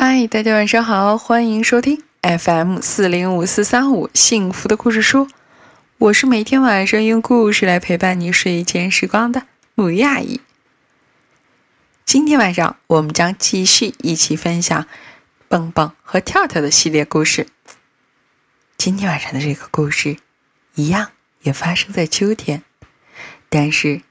[0.00, 5.26] 嗨，大家晚上好，欢迎收听 FM 四零五四三五幸福的故事书。
[5.98, 9.42] 我是每天晚上用故事来陪伴你睡前时光的
[9.74, 10.40] 母鱼阿姨。
[12.04, 14.86] 今天晚上我们将继续一起分享
[15.48, 17.48] 蹦蹦和跳跳的系列故事。
[18.76, 20.16] 今天晚上的这个故事，
[20.76, 21.10] 一样
[21.42, 22.62] 也发生在秋天，
[23.48, 24.02] 但是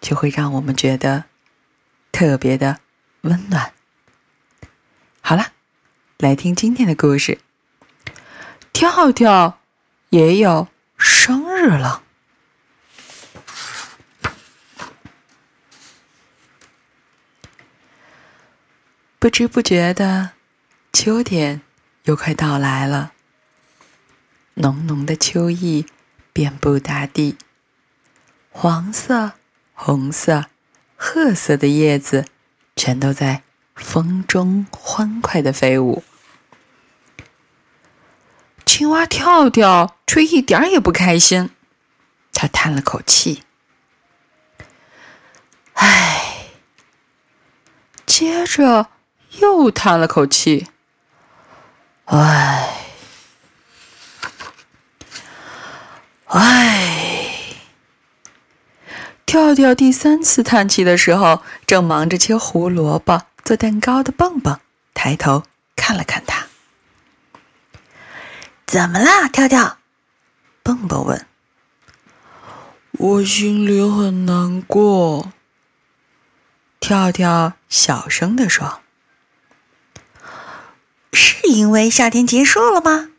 [0.00, 1.24] 就会让我们觉得
[2.12, 2.78] 特别的
[3.22, 3.72] 温暖。
[6.18, 7.38] 来听今天的故事。
[8.72, 9.58] 跳跳
[10.10, 12.02] 也有生日了。
[19.18, 20.30] 不知不觉的，
[20.92, 21.60] 秋天
[22.04, 23.12] 又快到来了。
[24.54, 25.86] 浓浓的秋意
[26.32, 27.36] 遍布大地，
[28.50, 29.32] 黄色、
[29.72, 30.46] 红色、
[30.96, 32.24] 褐色的叶子
[32.76, 33.42] 全都在。
[33.74, 34.64] 风中
[34.96, 36.04] 欢快的飞舞，
[38.64, 41.50] 青蛙跳跳却一点也不开心。
[42.32, 43.42] 他叹了口气
[45.74, 46.46] ：“唉。”
[48.06, 48.86] 接着
[49.40, 50.68] 又叹了口气
[52.06, 52.68] ：“唉，
[56.26, 57.26] 唉。”
[59.26, 63.22] 跳跳第三次叹气的时候，正忙着切胡萝卜。
[63.44, 64.58] 做蛋糕的蹦蹦
[64.94, 65.42] 抬头
[65.76, 66.46] 看了看他，
[68.64, 69.76] 怎么啦，跳跳？
[70.62, 71.26] 蹦蹦问。
[72.92, 75.32] 我心里很难过。
[76.80, 78.80] 跳跳小声地说
[81.12, 83.10] ：“是因为夏天结束了吗？”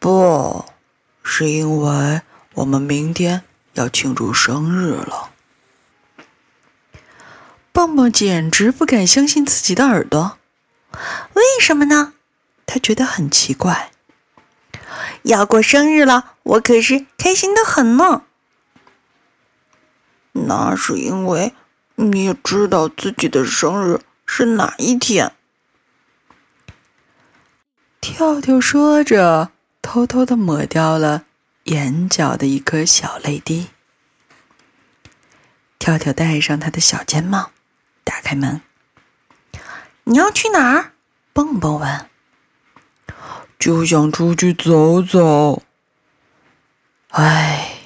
[0.00, 0.64] 不
[1.22, 2.22] 是因为
[2.54, 3.42] 我们明天
[3.74, 5.30] 要庆祝生日了。
[7.76, 10.38] 蹦蹦简直不敢相信自己的耳朵，
[11.34, 12.14] 为什么呢？
[12.64, 13.92] 他觉得很奇怪。
[15.24, 18.22] 要过生日了，我可是开心的很呢。
[20.32, 21.52] 那是因为
[21.96, 25.34] 你知道自己的生日是哪一天。
[28.00, 29.50] 跳跳说着，
[29.82, 31.24] 偷偷的抹掉了
[31.64, 33.68] 眼角的一颗小泪滴。
[35.78, 37.50] 跳跳戴上他的小尖帽。
[38.06, 38.62] 打开门，
[40.04, 40.92] 你要去哪儿？
[41.32, 42.08] 蹦蹦问。
[43.58, 45.64] 就想出去走走。
[47.08, 47.80] 唉，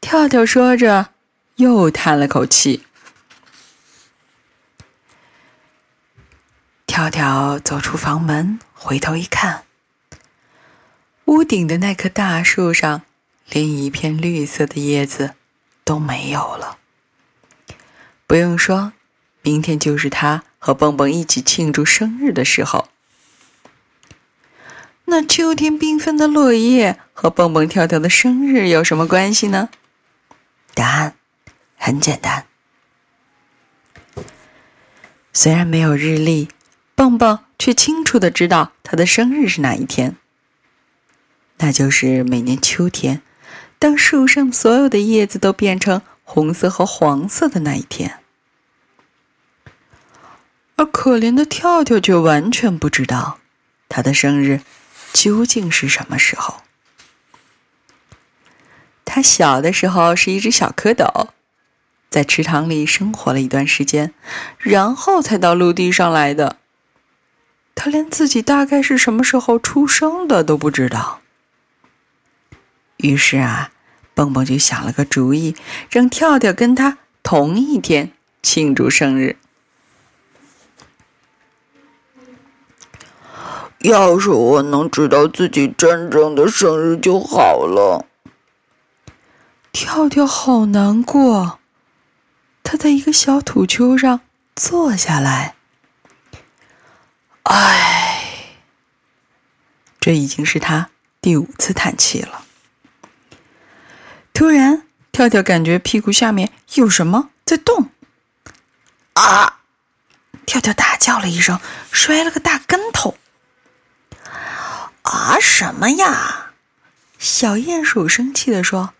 [0.00, 1.10] 跳跳说着，
[1.56, 2.84] 又叹了口气。
[6.86, 9.64] 跳跳走出房门，回头一看，
[11.26, 13.02] 屋顶的那棵大树上，
[13.48, 15.34] 连一片绿色的叶子
[15.84, 16.78] 都没有了。
[18.26, 18.92] 不用说，
[19.42, 22.88] 明天就是他和蹦蹦一起庆祝生日的时候。
[25.04, 29.68] 那秋天缤纷的落叶和蹦蹦跳跳的生日有什么关系呢？
[30.72, 31.14] 答案
[31.76, 32.46] 很简单。
[35.34, 36.48] 虽然没有日历，
[36.94, 40.16] 蹦蹦却清楚的知道他的生日是哪一天。
[41.58, 43.20] 那就是每年秋天，
[43.78, 46.00] 当树上所有的叶子都变成。
[46.24, 48.18] 红色和黄色的那一天，
[50.76, 53.38] 而可怜的跳跳却完全不知道
[53.88, 54.62] 他的生日
[55.12, 56.62] 究竟是什么时候。
[59.04, 61.28] 他小的时候是一只小蝌蚪，
[62.10, 64.12] 在池塘里生活了一段时间，
[64.58, 66.56] 然后才到陆地上来的。
[67.76, 71.20] 他连自己大概是什么时候出生的都不知道。
[72.96, 73.70] 于是啊。
[74.14, 75.56] 蹦蹦就想了个主意，
[75.90, 79.36] 让跳跳跟他同一天庆祝生日。
[83.80, 88.06] 要是我能知道自己真正的生日就好了。
[89.72, 91.58] 跳跳好难过，
[92.62, 94.20] 他在一个小土丘上
[94.54, 95.56] 坐下来。
[97.42, 98.54] 唉，
[100.00, 100.88] 这已经是他
[101.20, 102.43] 第五次叹气了。
[104.34, 104.82] 突然，
[105.12, 107.88] 跳跳感觉屁股下面有什么在动。
[109.14, 109.60] 啊！
[110.44, 111.58] 跳跳大叫了一声，
[111.92, 113.16] 摔了个大跟头。
[115.02, 115.38] 啊！
[115.40, 116.50] 什么呀？
[117.16, 118.92] 小鼹鼠生气的说：“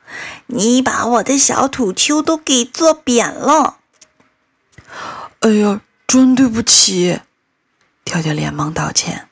[0.47, 3.79] 你把我的小土丘都给坐扁了！”
[5.41, 7.21] 哎呀，真对不起！
[8.05, 9.29] 跳跳连忙道歉。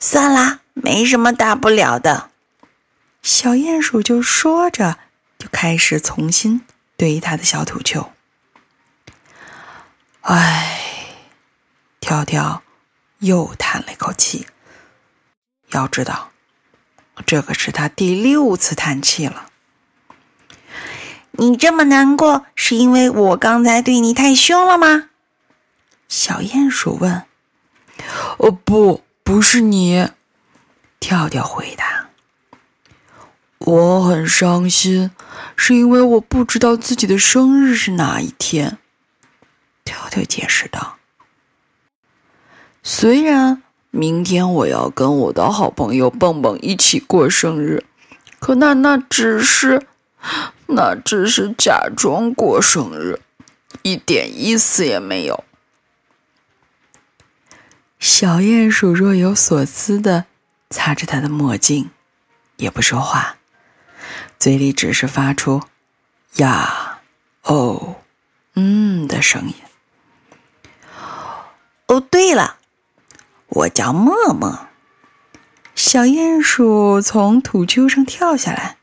[0.00, 2.31] 算啦，没什么大不了的。
[3.22, 4.98] 小鼹鼠就说着，
[5.38, 6.62] 就开始重新
[6.96, 8.12] 堆他的小土丘。
[10.22, 11.06] 唉，
[12.00, 12.62] 跳跳
[13.20, 14.46] 又叹了一口气。
[15.70, 16.32] 要知道，
[17.24, 19.48] 这可是他第六次叹气了。
[21.32, 25.10] 你这么难过，是因为我刚才对你太凶了吗？
[26.08, 27.24] 小鼹鼠问。
[28.38, 30.10] “哦，不，不是你。”
[31.00, 31.86] 跳跳回答。
[33.64, 35.10] “我很伤心，
[35.56, 38.78] 是因为我不知道自己的生日是哪一天。”
[39.84, 40.96] 跳跳解释道
[42.82, 47.84] ：“虽然明天我要跟我的好朋友蹦蹦一起过生日，
[48.38, 49.86] 可那那只是，
[50.66, 53.20] 那只是假装过生日，
[53.82, 55.44] 一点意思也没有。”
[57.98, 60.24] 小鼹鼠若有所思的
[60.70, 61.90] 擦着他的墨镜，
[62.56, 63.36] 也不说话，
[64.42, 65.62] 嘴里只是发出
[66.42, 66.98] “呀、
[67.42, 68.02] 哦、
[68.54, 69.54] 嗯”的声音。
[71.86, 72.56] 哦，对了，
[73.46, 74.66] 我叫默默。
[75.76, 78.78] 小鼹鼠从土丘上跳下来。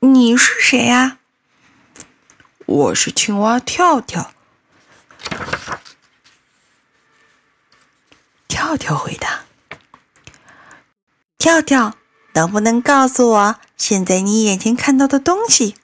[0.00, 1.18] 你是谁呀？
[2.66, 4.32] 我是青蛙跳跳。
[8.48, 9.44] 跳跳回答
[11.38, 11.96] ：“跳跳，
[12.36, 15.74] 能不能告诉我现在你眼前看到的东西？”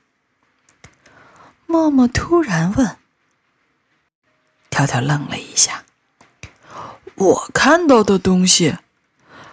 [1.67, 2.97] 默默突然问。
[4.69, 5.85] 跳跳愣了一下。
[7.15, 8.77] 我看到的东西，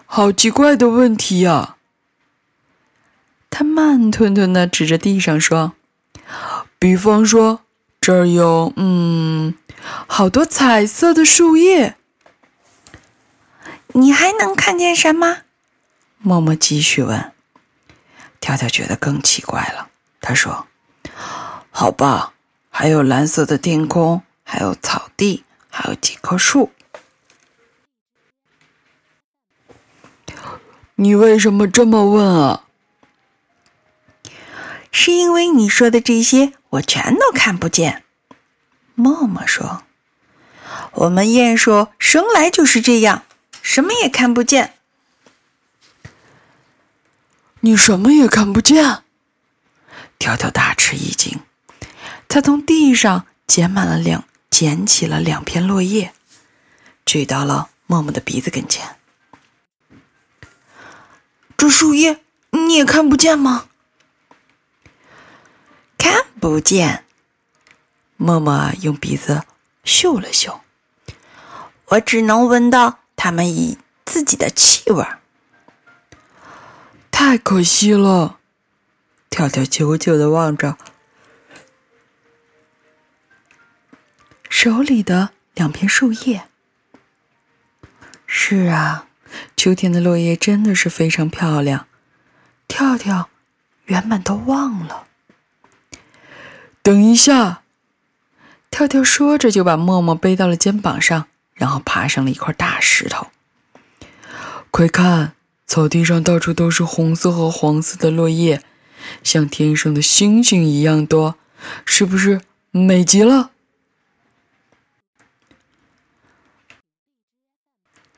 [0.05, 1.77] 好奇怪的问题呀！
[3.49, 5.73] 他慢吞吞的指着地上说
[6.79, 7.61] ：“比方说，
[8.01, 8.73] 这儿有……
[8.75, 9.55] 嗯，
[10.07, 11.95] 好多彩色的树叶。
[13.93, 15.43] 你还能看见什么？”
[16.19, 17.33] 默默继续问。
[18.39, 19.89] 跳跳觉得更奇怪了。
[20.21, 20.67] 他说
[21.71, 22.33] ：“好吧，
[22.69, 24.21] 还有蓝色的天空。”
[24.51, 26.71] 还有草地，还有几棵树。
[30.95, 32.63] 你为什么这么问啊？
[34.91, 38.03] 是因为你说的这些我全都看不见。
[38.95, 39.83] 默默说
[40.93, 43.23] ：“我们鼹鼠生来就是这样，
[43.61, 44.73] 什么也看不见。”
[47.61, 49.03] 你什么也看不见？
[50.17, 51.39] 跳跳大吃一惊，
[52.27, 54.23] 他从地上捡满了两。
[54.49, 56.11] 捡起了两片落叶，
[57.05, 58.97] 举到了默默的鼻子跟前。
[61.55, 62.19] 这树叶
[62.49, 63.67] 你也看不见吗？
[65.97, 67.05] 看不见。
[68.17, 69.43] 默默用鼻子
[69.85, 70.59] 嗅了嗅，
[71.85, 75.05] 我只能闻到它们以自己的气味。
[77.21, 78.39] 太可惜了，
[79.29, 80.77] 跳跳久久的望着。
[84.49, 86.47] 手里的两片树叶。
[88.25, 89.07] 是啊，
[89.57, 91.87] 秋天的落叶真的是非常漂亮。
[92.69, 93.29] 跳跳
[93.83, 95.05] 原本都忘了。
[96.81, 97.63] 等一下，
[98.71, 103.27] 跳跳说着就把默默背到了肩膀上，然后爬上了一块大石头。
[104.71, 105.33] 快看，
[105.69, 108.63] 草地上到处都是红色和黄色的落叶，
[109.23, 111.35] 像天上的星星一样多，
[111.85, 113.51] 是不是美极了？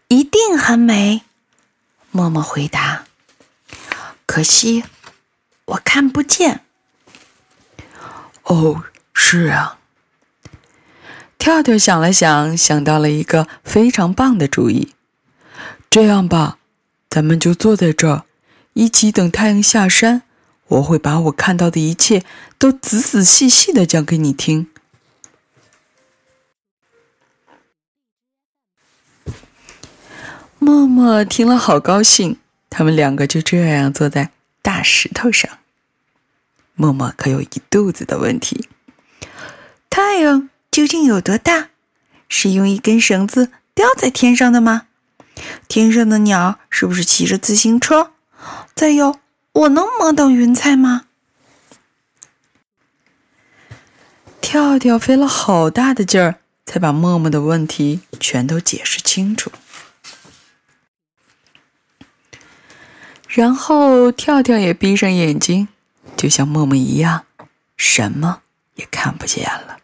[0.07, 1.23] 一定很美，
[2.11, 3.03] 默默回答。
[4.25, 4.85] 可惜
[5.65, 6.61] 我看不见。
[8.43, 8.81] 哦，
[9.13, 9.77] 是啊。
[11.37, 14.93] 跳跳想了想，想到了一个非常棒的主意。
[15.89, 16.59] 这样吧，
[17.11, 18.23] 咱们就坐在这儿，
[18.71, 20.23] 一起等太阳下山。
[20.69, 22.23] 我会把我看到的一切
[22.57, 24.69] 都仔仔细细的讲给你听。
[30.57, 32.37] 默默听了，好高兴。
[32.69, 35.57] 他们两个就这样坐在大石头上。
[36.75, 38.69] 默默可有一肚子的问题：
[39.89, 41.67] 太阳究竟有多大？
[42.29, 44.87] 是用一根绳子吊在天上的吗？
[45.67, 48.11] 天上的鸟是不是骑着自行车？
[48.75, 49.19] 再有，
[49.53, 51.05] 我能摸到云彩吗？
[54.41, 59.51] 跳跳费了好大的劲儿，才把默默的问题全都解释清楚。
[63.27, 65.69] 然后跳跳也闭上眼睛，
[66.17, 67.25] 就像默默一样，
[67.77, 68.41] 什么
[68.75, 69.77] 也看不见了。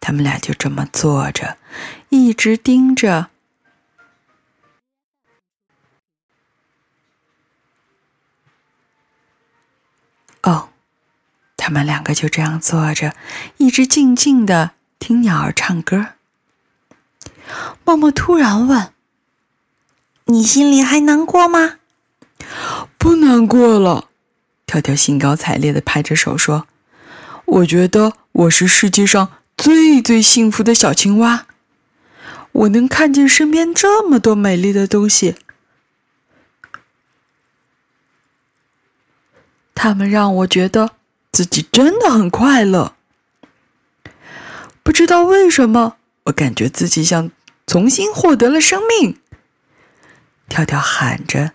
[0.00, 1.58] 他们俩就这么坐着，
[2.08, 3.28] 一直盯着。
[10.44, 10.70] 哦，
[11.58, 13.14] 他们两个就这样坐着，
[13.58, 16.14] 一直静静的听鸟儿唱歌。
[17.84, 18.92] 默默突然问
[20.26, 21.78] ：“你心里还难过吗
[22.96, 24.08] ？”“不难过了。”
[24.64, 26.66] 跳跳兴高采烈地拍着手说
[27.44, 31.46] ：“我觉得我是世界上最最幸福的小青蛙。
[32.52, 35.36] 我能看见身边这么多美丽的东西，
[39.74, 40.92] 它们让我觉得
[41.32, 42.94] 自己真的很快乐。
[44.82, 47.30] 不知道为什么，我感觉自己像……”
[47.68, 49.20] 重新获得了生命，
[50.48, 51.52] 跳跳喊着，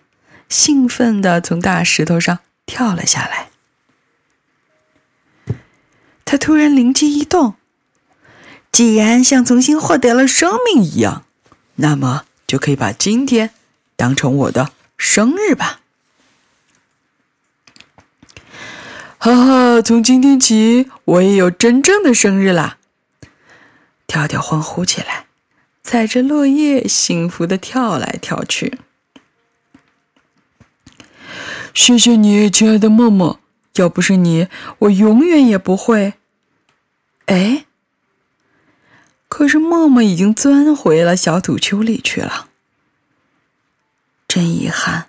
[0.48, 3.48] 兴奋地从大石头上跳了下来。
[6.24, 7.56] 他突然灵机一动，
[8.70, 11.24] 既然像重新获得了生命一样，
[11.74, 13.50] 那么就可以把今天
[13.96, 15.80] 当成我的生日吧！
[19.24, 22.76] 哈哈，从今天起，我也有真正的生日啦！
[24.06, 25.24] 跳跳欢呼起来。
[25.82, 28.78] 踩着落叶，幸福的跳来跳去。
[31.72, 33.40] 谢谢你，亲爱的默默。
[33.76, 34.48] 要不是你，
[34.80, 36.12] 我永远也不会。
[37.24, 37.64] 哎，
[39.28, 42.50] 可是默默已经钻回了小土丘里去了。
[44.28, 45.06] 真遗憾，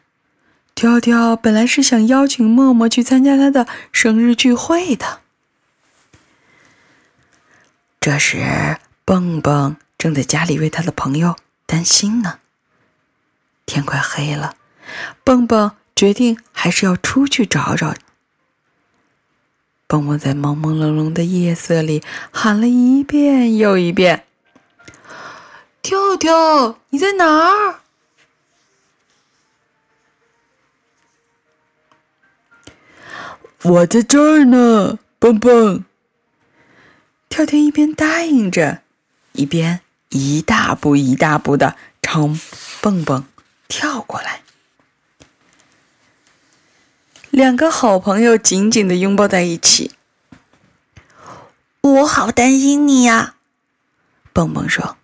[0.76, 5.22] 跳跳本来是想邀请默默去参加他的生日聚会的。
[8.00, 9.78] 这时，蹦蹦。
[9.98, 12.40] 正在家里为他的朋友担心呢。
[13.66, 14.56] 天快黑了，
[15.24, 17.96] 蹦蹦决定还是要出去找找。
[19.88, 24.26] 蹦蹦在朦朦胧胧的夜色里喊了一遍又一遍
[25.82, 27.80] ：“跳跳，你在哪儿
[33.66, 35.84] ？”“我在这儿呢，蹦蹦。”
[37.30, 38.82] 跳跳一边答应着，
[39.34, 39.82] 一边。
[40.10, 42.30] 一大步一大步的朝
[42.80, 43.26] 蹦蹦
[43.68, 44.44] 跳过来，
[47.32, 49.92] 两个好朋友紧紧的拥抱在一起。
[51.82, 53.36] 我好担心你呀，
[54.32, 54.96] 蹦蹦说：“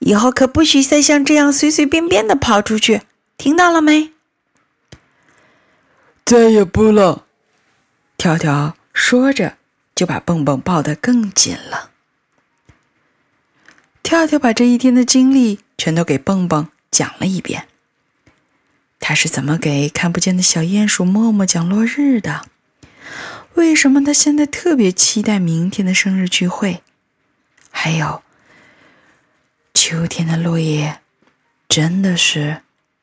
[0.00, 3.00] 以后可不许再像这样随随便便的跑出去，
[3.38, 4.12] 听到了没？”
[6.26, 7.23] 再也不了。
[8.16, 9.56] 跳跳说着，
[9.94, 11.90] 就把蹦蹦抱得更紧了。
[14.02, 17.68] 跳跳把这一天的经历全都给蹦蹦讲了一遍。
[19.00, 22.46] 他是怎么给看不见的小鼹鼠默默讲落日的？
[23.54, 26.82] 为什么他现在特别期待明天的生日聚会？
[27.70, 28.22] 还有，
[29.74, 31.00] 秋天的落叶
[31.68, 32.62] 真的是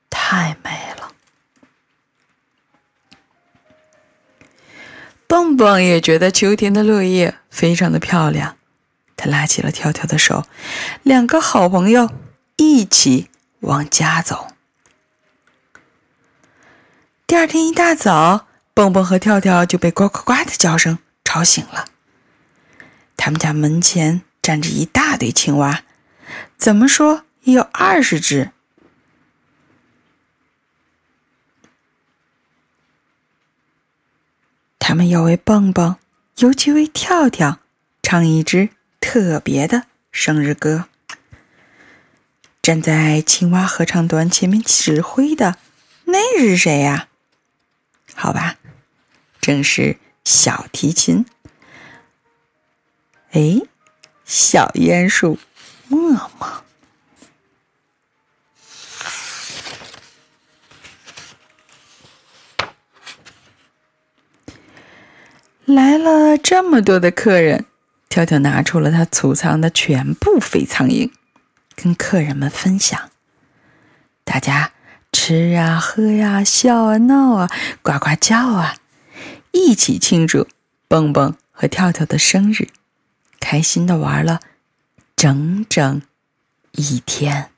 [0.09, 1.00] 太美了。
[5.31, 8.57] 蹦蹦也觉得秋天的落叶非常的漂亮。
[9.15, 10.45] 他拉起了跳跳的手，
[11.03, 12.09] 两个好朋友
[12.57, 13.29] 一起
[13.61, 14.47] 往家走。
[17.25, 21.85] 第二天一大早，蹦蹦和跳跳就被呱呱呱的叫声吵醒了。
[23.15, 25.83] 他们家门前站着一大堆青蛙，
[26.57, 28.51] 怎么说也有二十只。
[34.83, 35.95] 他们要为蹦蹦，
[36.37, 37.59] 尤其为跳跳，
[38.01, 38.69] 唱一支。
[38.99, 40.85] 特别的生日歌。
[42.61, 45.57] 站在青蛙合唱团前面指挥的，
[46.05, 47.07] 那是谁呀？
[48.13, 48.57] 好吧，
[49.39, 51.25] 正是小提琴。
[53.31, 53.61] 哎，
[54.23, 55.39] 小鼹鼠
[55.87, 56.63] 默默
[65.65, 67.65] 来了，这么多的客人。
[68.09, 71.11] 跳跳拿出了他储藏的全部飞苍蝇，
[71.75, 73.09] 跟客人们分享。
[74.25, 74.73] 大家
[75.13, 77.49] 吃啊，喝呀，笑啊，闹啊，
[77.81, 78.75] 呱呱叫啊，
[79.51, 80.45] 一起庆祝
[80.89, 82.67] 蹦蹦和跳跳的生日，
[83.39, 84.41] 开心的玩了
[85.15, 86.01] 整整
[86.73, 87.51] 一天。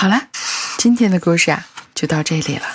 [0.00, 0.28] 好了，
[0.78, 2.66] 今天的故事啊，就到这里了。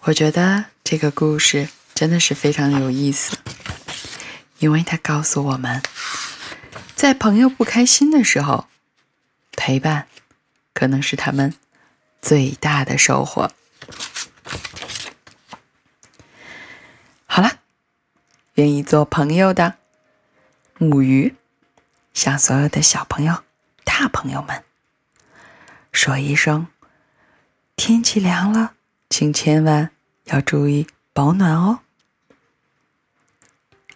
[0.00, 3.38] 我觉得这个故事真的是非常有意思，
[4.58, 5.80] 因为它告诉我们，
[6.96, 8.66] 在朋友不开心的时候，
[9.52, 10.08] 陪伴
[10.74, 11.54] 可能是他们
[12.20, 13.52] 最大的收获。
[17.26, 17.60] 好了，
[18.54, 19.74] 愿意做朋友的，
[20.78, 21.36] 母鱼，
[22.14, 23.44] 向所有的小朋友、
[23.84, 24.64] 大朋友们
[25.96, 26.66] 说一声：
[27.74, 28.74] 天气凉了，
[29.08, 29.90] 请千万
[30.24, 31.80] 要注意保暖哦。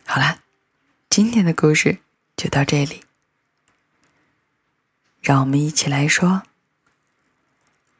[0.06, 0.40] 好了，
[1.10, 1.98] 今天的故事
[2.38, 3.04] 就到这里，
[5.20, 6.42] 让我们一起来说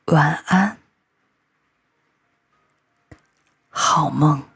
[0.07, 0.78] 晚安，
[3.69, 4.50] 好梦。